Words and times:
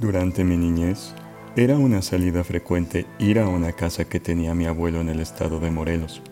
Durante 0.00 0.44
mi 0.44 0.56
niñez, 0.56 1.12
era 1.56 1.76
una 1.76 2.00
salida 2.00 2.42
frecuente 2.42 3.04
ir 3.18 3.38
a 3.38 3.46
una 3.46 3.72
casa 3.72 4.06
que 4.06 4.18
tenía 4.18 4.54
mi 4.54 4.64
abuelo 4.64 5.02
en 5.02 5.10
el 5.10 5.20
estado 5.20 5.60
de 5.60 5.70
Morelos. 5.70 6.22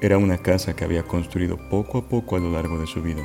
Era 0.00 0.18
una 0.18 0.38
casa 0.38 0.74
que 0.74 0.82
había 0.82 1.04
construido 1.04 1.56
poco 1.70 1.98
a 1.98 2.08
poco 2.08 2.34
a 2.34 2.40
lo 2.40 2.50
largo 2.50 2.80
de 2.80 2.88
su 2.88 3.02
vida, 3.02 3.22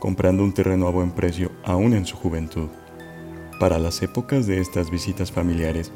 comprando 0.00 0.44
un 0.44 0.52
terreno 0.52 0.86
a 0.86 0.90
buen 0.90 1.12
precio 1.12 1.50
aún 1.64 1.94
en 1.94 2.04
su 2.04 2.14
juventud. 2.14 2.68
Para 3.58 3.78
las 3.78 4.02
épocas 4.02 4.46
de 4.46 4.60
estas 4.60 4.90
visitas 4.90 5.32
familiares, 5.32 5.92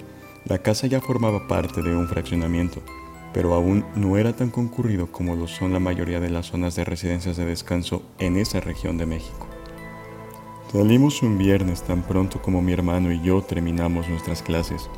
la 0.47 0.57
casa 0.57 0.87
ya 0.87 1.03
formaba 1.03 1.47
parte 1.47 1.83
de 1.83 1.95
un 1.95 2.09
fraccionamiento, 2.09 2.81
pero 3.35 3.53
aún 3.53 3.85
no 3.97 4.17
era 4.17 4.33
tan 4.33 4.49
concurrido 4.49 5.13
como 5.13 5.37
lo 5.37 5.47
son 5.47 5.75
la 5.75 5.79
mayoría 5.79 6.21
de 6.21 6.31
las 6.31 6.47
zonas 6.47 6.75
de 6.75 6.85
residencias 6.85 7.37
de 7.37 7.45
descanso 7.45 8.03
en 8.19 8.39
esa 8.39 8.61
región 8.61 8.97
de 8.97 9.05
México. 9.05 9.50
Salimos 10.73 11.21
un 11.23 11.37
viernes 11.37 11.83
tan 11.83 12.03
pronto 12.03 12.41
como 12.41 12.63
mi 12.63 12.73
hermano 12.73 13.11
y 13.11 13.21
yo 13.21 13.43
terminamos 13.43 14.09
nuestras 14.09 14.41
clases. 14.41 14.89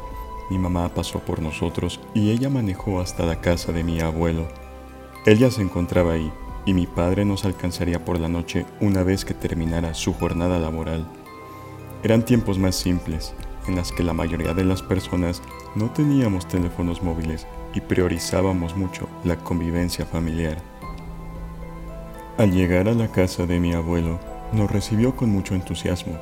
Mi 0.51 0.59
mamá 0.59 0.91
pasó 0.91 1.21
por 1.21 1.41
nosotros 1.41 1.99
y 2.13 2.31
ella 2.31 2.51
manejó 2.51 3.01
hasta 3.01 3.25
la 3.25 3.41
casa 3.41 3.73
de 3.73 3.83
mi 3.83 3.99
abuelo. 4.01 4.47
Ella 5.25 5.51
se 5.51 5.63
encontraba 5.63 6.13
ahí 6.13 6.31
y 6.67 6.75
mi 6.75 6.87
padre 6.87 7.25
nos 7.25 7.47
alcanzaría 7.47 8.05
por 8.05 8.21
la 8.21 8.29
noche 8.29 8.67
una 8.83 9.03
vez 9.03 9.25
que 9.25 9.33
terminara 9.33 9.95
su 9.95 10.13
jornada 10.13 10.59
laboral. 10.59 11.09
Eran 12.03 12.23
tiempos 12.23 12.59
más 12.59 12.77
simples, 12.77 13.33
en 13.67 13.77
las 13.77 13.93
que 13.93 14.03
la 14.03 14.13
mayoría 14.13 14.53
de 14.53 14.65
las 14.65 14.83
personas 14.83 15.41
no 15.75 15.91
teníamos 15.91 16.47
teléfonos 16.47 17.03
móviles 17.03 17.47
y 17.73 17.81
priorizábamos 17.81 18.77
mucho 18.77 19.09
la 19.25 19.37
convivencia 19.37 20.05
familiar. 20.05 20.59
Al 22.37 22.53
llegar 22.53 22.89
a 22.89 22.95
la 22.95 23.09
casa 23.09 23.47
de 23.47 23.59
mi 23.59 23.73
abuelo, 23.73 24.21
nos 24.53 24.71
recibió 24.71 25.17
con 25.17 25.31
mucho 25.31 25.55
entusiasmo. 25.55 26.19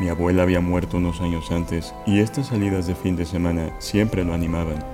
Mi 0.00 0.08
abuela 0.08 0.42
había 0.42 0.60
muerto 0.60 0.96
unos 0.96 1.20
años 1.20 1.50
antes 1.50 1.94
y 2.06 2.20
estas 2.20 2.48
salidas 2.48 2.86
de 2.86 2.94
fin 2.94 3.16
de 3.16 3.26
semana 3.26 3.70
siempre 3.78 4.24
lo 4.24 4.34
animaban. 4.34 4.84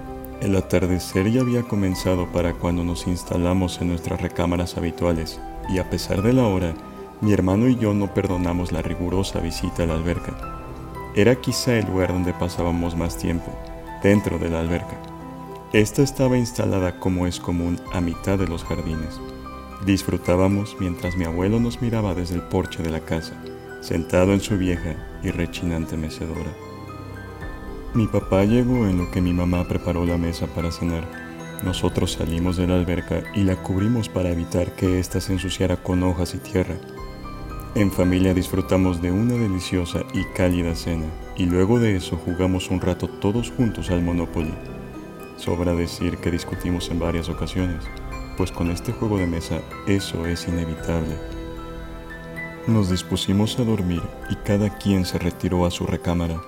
El 0.41 0.55
atardecer 0.57 1.31
ya 1.31 1.41
había 1.41 1.63
comenzado 1.63 2.31
para 2.33 2.55
cuando 2.55 2.85
nos 2.85 3.07
instalamos 3.07 3.81
en 3.81 3.89
nuestras 3.89 4.21
recámaras 4.21 4.77
habituales 4.77 5.41
y 5.69 5.79
a 5.79 5.91
pesar 5.91 6.23
de 6.23 6.33
la 6.33 6.47
hora, 6.47 6.75
mi 7.21 7.33
hermano 7.33 7.69
y 7.69 7.77
yo 7.77 7.95
no 7.95 8.15
perdonamos 8.15 8.71
la 8.71 8.83
rigurosa 8.83 9.41
visita 9.41 9.83
a 9.83 9.87
la 9.87 9.95
alberca. 9.95 10.37
Era 11.17 11.35
quizá 11.37 11.75
el 11.77 11.87
lugar 11.87 12.13
donde 12.13 12.33
pasábamos 12.33 12.97
más 12.97 13.19
tiempo, 13.19 13.51
dentro 14.03 14.39
de 14.39 14.51
la 14.51 14.61
alberca. 14.61 14.97
Esta 15.73 16.03
estaba 16.03 16.39
instalada 16.39 17.01
como 17.01 17.27
es 17.27 17.41
común 17.41 17.81
a 17.93 18.01
mitad 18.01 18.39
de 18.39 18.47
los 18.47 18.63
jardines. 18.65 19.21
Disfrutábamos 19.85 20.77
mientras 20.81 21.17
mi 21.17 21.25
abuelo 21.25 21.61
nos 21.61 21.81
miraba 21.81 22.15
desde 22.15 22.35
el 22.35 22.43
porche 22.43 22.83
de 22.83 22.91
la 22.91 23.01
casa, 23.01 23.35
sentado 23.81 24.33
en 24.33 24.41
su 24.41 24.59
vieja 24.59 24.97
y 25.23 25.31
rechinante 25.31 25.97
mecedora. 25.97 26.53
Mi 27.95 28.07
papá 28.09 28.45
llegó 28.45 28.89
en 28.89 28.99
lo 28.99 29.11
que 29.11 29.21
mi 29.21 29.33
mamá 29.33 29.67
preparó 29.69 30.05
la 30.05 30.19
mesa 30.19 30.47
para 30.49 30.73
cenar. 30.73 31.05
Nosotros 31.63 32.13
salimos 32.13 32.57
de 32.57 32.67
la 32.67 32.75
alberca 32.75 33.23
y 33.35 33.45
la 33.45 33.57
cubrimos 33.57 34.09
para 34.09 34.31
evitar 34.31 34.75
que 34.75 34.99
ésta 34.99 35.21
se 35.21 35.33
ensuciara 35.33 35.77
con 35.77 36.03
hojas 36.03 36.35
y 36.35 36.39
tierra. 36.39 36.75
En 37.75 37.93
familia 37.93 38.35
disfrutamos 38.35 39.01
de 39.01 39.13
una 39.13 39.35
deliciosa 39.35 40.01
y 40.13 40.25
cálida 40.35 40.75
cena 40.75 41.07
y 41.37 41.47
luego 41.47 41.79
de 41.79 41.95
eso 41.97 42.17
jugamos 42.17 42.71
un 42.71 42.81
rato 42.81 43.07
todos 43.07 43.53
juntos 43.53 43.91
al 43.91 44.03
Monopoly. 44.03 44.55
Sobra 45.37 45.73
decir 45.73 46.17
que 46.17 46.33
discutimos 46.33 46.91
en 46.91 46.99
varias 46.99 47.29
ocasiones 47.29 47.85
pues 48.39 48.53
con 48.53 48.71
este 48.71 48.93
juego 48.93 49.19
de 49.19 49.27
mesa 49.27 49.61
eso 49.89 50.25
es 50.25 50.47
inevitable. 50.47 51.17
Nos 52.69 52.89
dispusimos 52.89 53.59
a 53.59 53.65
dormir 53.65 54.01
y 54.31 54.37
cada 54.37 54.79
quien 54.79 55.05
se 55.05 55.19
retiró 55.19 55.67
a 55.67 55.73
su 55.73 55.87
recámara. 55.87 56.41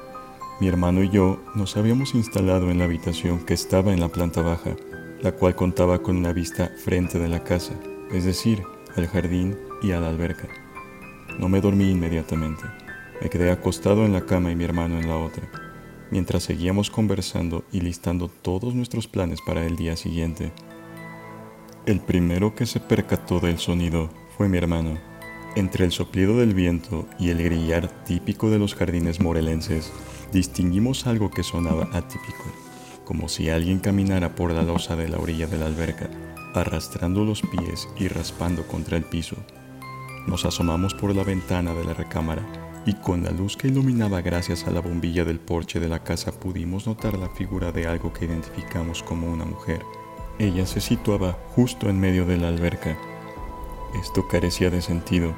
Mi 0.60 0.68
hermano 0.68 1.02
y 1.02 1.10
yo 1.10 1.40
nos 1.56 1.76
habíamos 1.76 2.14
instalado 2.14 2.70
en 2.70 2.78
la 2.78 2.84
habitación 2.84 3.44
que 3.44 3.54
estaba 3.54 3.92
en 3.92 3.98
la 3.98 4.08
planta 4.08 4.40
baja, 4.40 4.76
la 5.20 5.32
cual 5.32 5.56
contaba 5.56 6.00
con 6.00 6.16
una 6.16 6.32
vista 6.32 6.70
frente 6.84 7.18
de 7.18 7.28
la 7.28 7.42
casa, 7.42 7.74
es 8.12 8.24
decir, 8.24 8.62
al 8.96 9.08
jardín 9.08 9.58
y 9.82 9.90
a 9.90 10.00
la 10.00 10.10
alberca. 10.10 10.46
No 11.40 11.48
me 11.48 11.60
dormí 11.60 11.90
inmediatamente. 11.90 12.62
Me 13.20 13.28
quedé 13.28 13.50
acostado 13.50 14.04
en 14.04 14.12
la 14.12 14.26
cama 14.26 14.52
y 14.52 14.54
mi 14.54 14.62
hermano 14.62 15.00
en 15.00 15.08
la 15.08 15.16
otra, 15.16 15.50
mientras 16.12 16.44
seguíamos 16.44 16.88
conversando 16.88 17.64
y 17.72 17.80
listando 17.80 18.28
todos 18.28 18.76
nuestros 18.76 19.08
planes 19.08 19.40
para 19.44 19.66
el 19.66 19.74
día 19.74 19.96
siguiente. 19.96 20.52
El 21.86 22.00
primero 22.00 22.54
que 22.54 22.66
se 22.66 22.78
percató 22.78 23.40
del 23.40 23.58
sonido 23.58 24.10
fue 24.36 24.50
mi 24.50 24.58
hermano. 24.58 24.98
Entre 25.56 25.86
el 25.86 25.92
soplido 25.92 26.36
del 26.36 26.52
viento 26.52 27.06
y 27.18 27.30
el 27.30 27.42
grillar 27.42 27.88
típico 28.04 28.50
de 28.50 28.58
los 28.58 28.74
jardines 28.74 29.18
morelenses, 29.18 29.90
distinguimos 30.30 31.06
algo 31.06 31.30
que 31.30 31.42
sonaba 31.42 31.88
atípico, 31.94 32.44
como 33.06 33.30
si 33.30 33.48
alguien 33.48 33.78
caminara 33.78 34.34
por 34.34 34.52
la 34.52 34.62
losa 34.62 34.94
de 34.94 35.08
la 35.08 35.16
orilla 35.16 35.46
de 35.46 35.56
la 35.56 35.66
alberca, 35.66 36.10
arrastrando 36.54 37.24
los 37.24 37.40
pies 37.40 37.88
y 37.96 38.08
raspando 38.08 38.66
contra 38.66 38.98
el 38.98 39.04
piso. 39.04 39.36
Nos 40.26 40.44
asomamos 40.44 40.92
por 40.92 41.16
la 41.16 41.24
ventana 41.24 41.72
de 41.72 41.84
la 41.84 41.94
recámara 41.94 42.42
y 42.84 42.92
con 42.92 43.24
la 43.24 43.30
luz 43.30 43.56
que 43.56 43.68
iluminaba 43.68 44.20
gracias 44.20 44.66
a 44.66 44.70
la 44.70 44.80
bombilla 44.80 45.24
del 45.24 45.40
porche 45.40 45.80
de 45.80 45.88
la 45.88 46.04
casa 46.04 46.30
pudimos 46.30 46.86
notar 46.86 47.16
la 47.16 47.30
figura 47.30 47.72
de 47.72 47.86
algo 47.86 48.12
que 48.12 48.26
identificamos 48.26 49.02
como 49.02 49.32
una 49.32 49.46
mujer 49.46 49.80
ella 50.40 50.64
se 50.64 50.80
situaba 50.80 51.36
justo 51.54 51.90
en 51.90 52.00
medio 52.00 52.24
de 52.24 52.38
la 52.38 52.48
alberca. 52.48 52.96
Esto 54.00 54.26
carecía 54.26 54.70
de 54.70 54.80
sentido, 54.80 55.34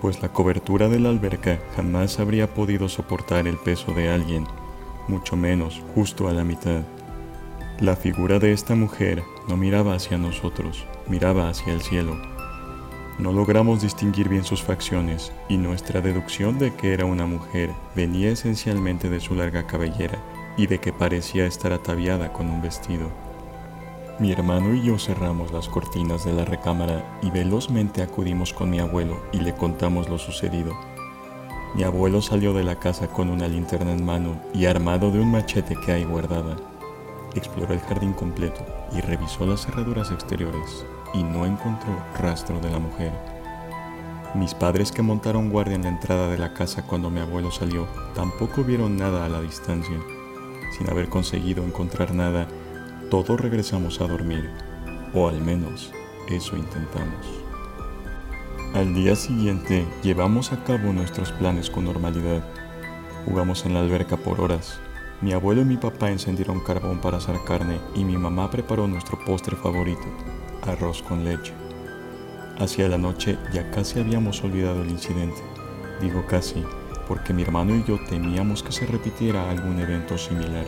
pues 0.00 0.22
la 0.22 0.32
cobertura 0.32 0.88
de 0.88 0.98
la 0.98 1.10
alberca 1.10 1.58
jamás 1.76 2.18
habría 2.18 2.54
podido 2.54 2.88
soportar 2.88 3.46
el 3.46 3.58
peso 3.58 3.92
de 3.92 4.08
alguien, 4.08 4.46
mucho 5.08 5.36
menos 5.36 5.82
justo 5.94 6.26
a 6.26 6.32
la 6.32 6.42
mitad. 6.42 6.82
La 7.80 7.96
figura 7.96 8.38
de 8.38 8.52
esta 8.52 8.74
mujer 8.74 9.22
no 9.46 9.58
miraba 9.58 9.94
hacia 9.94 10.16
nosotros, 10.16 10.86
miraba 11.06 11.50
hacia 11.50 11.74
el 11.74 11.82
cielo. 11.82 12.16
No 13.18 13.32
logramos 13.32 13.82
distinguir 13.82 14.30
bien 14.30 14.44
sus 14.44 14.62
facciones 14.62 15.32
y 15.50 15.58
nuestra 15.58 16.00
deducción 16.00 16.58
de 16.58 16.74
que 16.74 16.94
era 16.94 17.04
una 17.04 17.26
mujer 17.26 17.70
venía 17.94 18.30
esencialmente 18.30 19.10
de 19.10 19.20
su 19.20 19.34
larga 19.34 19.66
cabellera 19.66 20.18
y 20.56 20.66
de 20.66 20.78
que 20.78 20.94
parecía 20.94 21.44
estar 21.44 21.72
ataviada 21.72 22.32
con 22.32 22.48
un 22.48 22.62
vestido. 22.62 23.25
Mi 24.18 24.32
hermano 24.32 24.74
y 24.74 24.82
yo 24.82 24.98
cerramos 24.98 25.52
las 25.52 25.68
cortinas 25.68 26.24
de 26.24 26.32
la 26.32 26.46
recámara 26.46 27.18
y 27.20 27.30
velozmente 27.30 28.00
acudimos 28.00 28.54
con 28.54 28.70
mi 28.70 28.78
abuelo 28.78 29.20
y 29.30 29.40
le 29.40 29.54
contamos 29.54 30.08
lo 30.08 30.16
sucedido. 30.16 30.74
Mi 31.74 31.82
abuelo 31.82 32.22
salió 32.22 32.54
de 32.54 32.64
la 32.64 32.76
casa 32.76 33.08
con 33.08 33.28
una 33.28 33.46
linterna 33.46 33.92
en 33.92 34.02
mano 34.02 34.40
y 34.54 34.64
armado 34.64 35.10
de 35.10 35.20
un 35.20 35.30
machete 35.32 35.76
que 35.76 35.92
hay 35.92 36.04
guardada. 36.04 36.56
Exploró 37.34 37.74
el 37.74 37.80
jardín 37.80 38.14
completo 38.14 38.64
y 38.90 39.02
revisó 39.02 39.44
las 39.44 39.66
cerraduras 39.66 40.10
exteriores 40.10 40.86
y 41.12 41.22
no 41.22 41.44
encontró 41.44 42.02
rastro 42.18 42.58
de 42.60 42.70
la 42.70 42.78
mujer. 42.78 43.12
Mis 44.34 44.54
padres 44.54 44.92
que 44.92 45.02
montaron 45.02 45.50
guardia 45.50 45.74
en 45.74 45.82
la 45.82 45.90
entrada 45.90 46.28
de 46.28 46.38
la 46.38 46.54
casa 46.54 46.86
cuando 46.86 47.10
mi 47.10 47.20
abuelo 47.20 47.50
salió 47.50 47.86
tampoco 48.14 48.64
vieron 48.64 48.96
nada 48.96 49.26
a 49.26 49.28
la 49.28 49.42
distancia. 49.42 49.98
Sin 50.74 50.88
haber 50.88 51.10
conseguido 51.10 51.62
encontrar 51.64 52.14
nada, 52.14 52.48
todos 53.10 53.40
regresamos 53.40 54.00
a 54.00 54.06
dormir, 54.06 54.50
o 55.14 55.28
al 55.28 55.40
menos 55.40 55.92
eso 56.28 56.56
intentamos. 56.56 57.26
Al 58.74 58.94
día 58.94 59.14
siguiente 59.14 59.86
llevamos 60.02 60.52
a 60.52 60.62
cabo 60.64 60.92
nuestros 60.92 61.32
planes 61.32 61.70
con 61.70 61.84
normalidad. 61.84 62.44
Jugamos 63.24 63.64
en 63.64 63.74
la 63.74 63.80
alberca 63.80 64.16
por 64.16 64.40
horas. 64.40 64.80
Mi 65.22 65.32
abuelo 65.32 65.62
y 65.62 65.64
mi 65.64 65.76
papá 65.76 66.10
encendieron 66.10 66.60
carbón 66.60 67.00
para 67.00 67.18
hacer 67.18 67.36
carne 67.46 67.80
y 67.94 68.04
mi 68.04 68.18
mamá 68.18 68.50
preparó 68.50 68.86
nuestro 68.86 69.18
postre 69.24 69.56
favorito, 69.56 70.04
arroz 70.66 71.02
con 71.02 71.24
leche. 71.24 71.54
Hacia 72.58 72.88
la 72.88 72.98
noche 72.98 73.38
ya 73.52 73.70
casi 73.70 74.00
habíamos 74.00 74.42
olvidado 74.42 74.82
el 74.82 74.90
incidente. 74.90 75.40
Digo 76.00 76.26
casi, 76.26 76.62
porque 77.08 77.32
mi 77.32 77.42
hermano 77.42 77.74
y 77.76 77.84
yo 77.84 77.98
temíamos 78.10 78.62
que 78.62 78.72
se 78.72 78.84
repitiera 78.84 79.50
algún 79.50 79.78
evento 79.78 80.18
similar. 80.18 80.66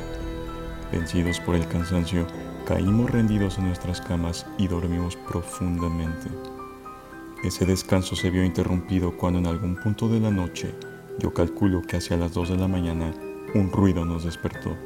Vencidos 0.90 1.38
por 1.40 1.54
el 1.54 1.68
cansancio, 1.68 2.26
caímos 2.66 3.10
rendidos 3.10 3.58
en 3.58 3.66
nuestras 3.66 4.00
camas 4.00 4.46
y 4.56 4.68
dormimos 4.68 5.16
profundamente. 5.16 6.28
Ese 7.44 7.66
descanso 7.66 8.16
se 8.16 8.30
vio 8.30 8.42
interrumpido 8.42 9.16
cuando 9.16 9.38
en 9.38 9.46
algún 9.46 9.76
punto 9.76 10.08
de 10.08 10.18
la 10.18 10.30
noche, 10.30 10.74
yo 11.18 11.34
calculo 11.34 11.82
que 11.82 11.98
hacia 11.98 12.16
las 12.16 12.32
2 12.32 12.50
de 12.50 12.56
la 12.56 12.68
mañana, 12.68 13.12
un 13.54 13.70
ruido 13.70 14.06
nos 14.06 14.24
despertó. 14.24 14.76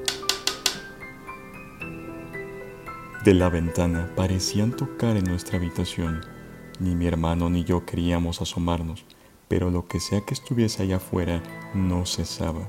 De 3.25 3.35
la 3.35 3.49
ventana 3.49 4.11
parecían 4.17 4.73
tocar 4.73 5.17
en 5.17 5.25
nuestra 5.25 5.57
habitación. 5.57 6.21
Ni 6.81 6.97
mi 6.97 7.07
hermano 7.07 7.49
ni 7.49 7.63
yo 7.63 7.87
queríamos 7.87 8.43
asomarnos, 8.43 9.05
pero 9.47 9.71
lo 9.71 9.87
que 9.87 10.01
sea 10.01 10.23
que 10.23 10.35
estuviese 10.35 10.83
allá 10.83 10.97
afuera 10.97 11.43
no 11.75 12.07
cesaba. 12.07 12.69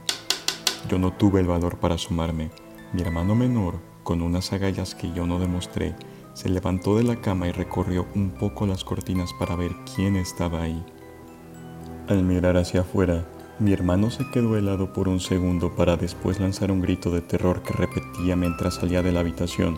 Yo 0.88 1.00
no 1.00 1.14
tuve 1.14 1.40
el 1.40 1.48
valor 1.48 1.80
para 1.80 1.96
asomarme 1.96 2.52
mi 2.94 3.02
hermano 3.02 3.36
menor, 3.36 3.80
con 4.04 4.22
unas 4.22 4.54
agallas 4.54 4.94
que 4.94 5.12
yo 5.14 5.26
no 5.26 5.40
demostré, 5.40 5.96
se 6.34 6.50
levantó 6.50 6.96
de 6.96 7.04
la 7.04 7.16
cama 7.22 7.48
y 7.48 7.52
recorrió 7.52 8.06
un 8.16 8.30
poco 8.30 8.66
las 8.68 8.84
cortinas 8.84 9.34
para 9.34 9.56
ver 9.56 9.72
quién 9.96 10.16
estaba 10.16 10.62
ahí. 10.62 10.84
Al 12.08 12.24
mirar 12.24 12.58
hacia 12.58 12.82
afuera, 12.82 13.26
Mi 13.60 13.72
hermano 13.72 14.10
se 14.10 14.28
quedó 14.32 14.58
helado 14.58 14.94
por 14.94 15.08
un 15.08 15.20
segundo 15.20 15.76
para 15.76 15.96
después 15.96 16.40
lanzar 16.40 16.72
un 16.72 16.82
grito 16.82 17.12
de 17.12 17.22
terror 17.22 17.62
que 17.62 17.72
repetía 17.72 18.36
mientras 18.36 18.76
salía 18.76 19.04
de 19.04 19.12
la 19.12 19.20
habitación. 19.20 19.78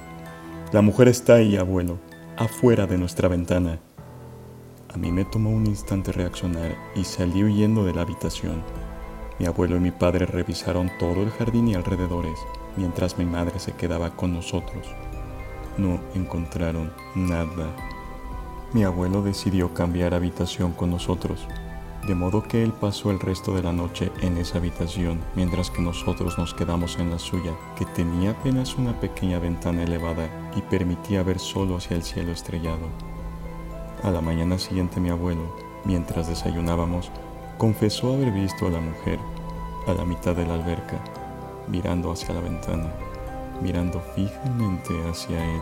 La 0.71 0.81
mujer 0.81 1.09
está 1.09 1.35
ahí, 1.35 1.57
abuelo, 1.57 1.99
afuera 2.37 2.87
de 2.87 2.97
nuestra 2.97 3.27
ventana. 3.27 3.79
A 4.93 4.97
mí 4.97 5.11
me 5.11 5.25
tomó 5.25 5.49
un 5.49 5.67
instante 5.67 6.13
reaccionar 6.13 6.73
y 6.95 7.03
salí 7.03 7.43
huyendo 7.43 7.83
de 7.83 7.93
la 7.93 8.03
habitación. 8.03 8.63
Mi 9.39 9.45
abuelo 9.45 9.75
y 9.75 9.81
mi 9.81 9.91
padre 9.91 10.25
revisaron 10.25 10.89
todo 10.97 11.21
el 11.21 11.29
jardín 11.31 11.67
y 11.67 11.75
alrededores, 11.75 12.39
mientras 12.77 13.17
mi 13.17 13.25
madre 13.25 13.59
se 13.59 13.73
quedaba 13.73 14.11
con 14.11 14.33
nosotros. 14.33 14.87
No 15.77 15.99
encontraron 16.13 16.93
nada. 17.15 17.75
Mi 18.73 18.83
abuelo 18.83 19.21
decidió 19.21 19.73
cambiar 19.73 20.13
habitación 20.13 20.73
con 20.73 20.91
nosotros, 20.91 21.47
de 22.07 22.15
modo 22.15 22.43
que 22.43 22.63
él 22.63 22.71
pasó 22.73 23.11
el 23.11 23.19
resto 23.19 23.53
de 23.55 23.63
la 23.63 23.73
noche 23.73 24.11
en 24.21 24.37
esa 24.37 24.57
habitación, 24.57 25.19
mientras 25.35 25.69
que 25.69 25.81
nosotros 25.81 26.37
nos 26.37 26.53
quedamos 26.53 26.97
en 26.99 27.09
la 27.09 27.19
suya, 27.19 27.53
que 27.77 27.85
tenía 27.85 28.31
apenas 28.31 28.75
una 28.75 28.99
pequeña 28.99 29.39
ventana 29.39 29.83
elevada 29.83 30.29
y 30.55 30.61
permitía 30.61 31.23
ver 31.23 31.39
solo 31.39 31.77
hacia 31.77 31.95
el 31.95 32.03
cielo 32.03 32.31
estrellado. 32.31 32.87
A 34.03 34.11
la 34.11 34.21
mañana 34.21 34.59
siguiente 34.59 34.99
mi 34.99 35.09
abuelo, 35.09 35.55
mientras 35.83 36.27
desayunábamos, 36.27 37.11
confesó 37.57 38.13
haber 38.13 38.31
visto 38.31 38.67
a 38.67 38.71
la 38.71 38.81
mujer 38.81 39.19
a 39.87 39.93
la 39.93 40.05
mitad 40.05 40.35
de 40.35 40.45
la 40.45 40.55
alberca, 40.55 40.99
mirando 41.67 42.11
hacia 42.11 42.33
la 42.33 42.41
ventana, 42.41 42.91
mirando 43.61 44.01
fijamente 44.15 44.93
hacia 45.09 45.43
él. 45.43 45.61